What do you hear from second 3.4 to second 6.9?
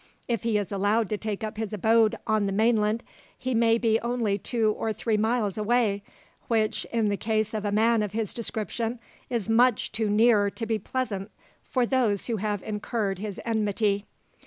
may be only two or three miles away, which,